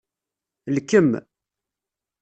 Lkem. 0.75 1.09